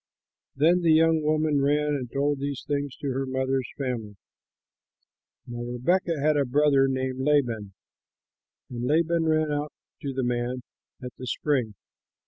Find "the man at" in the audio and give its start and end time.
10.11-11.13